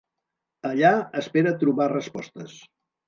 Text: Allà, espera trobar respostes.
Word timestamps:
Allà, 0.69 0.93
espera 1.23 1.53
trobar 1.65 1.91
respostes. 1.93 2.57